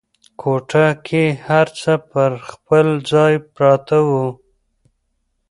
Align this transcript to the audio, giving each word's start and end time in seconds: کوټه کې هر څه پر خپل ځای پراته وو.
کوټه 0.41 0.87
کې 1.07 1.23
هر 1.47 1.67
څه 1.79 1.91
پر 2.11 2.31
خپل 2.49 2.85
ځای 3.11 3.33
پراته 3.55 3.97
وو. 4.07 4.27